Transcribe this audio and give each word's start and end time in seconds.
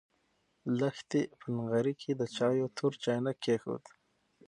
لښتې 0.79 1.21
په 1.39 1.45
نغري 1.57 1.93
کې 2.01 2.11
د 2.19 2.21
چایو 2.35 2.67
تور 2.77 2.93
چاینک 3.03 3.37
کېښود. 3.43 3.83